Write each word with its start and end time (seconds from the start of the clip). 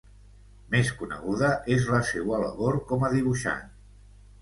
Més 0.75 0.89
coneguda 1.01 1.51
és 1.77 1.87
la 1.91 2.01
seua 2.09 2.43
labor 2.47 2.83
com 2.91 3.09
a 3.11 3.15
dibuixant. 3.19 3.65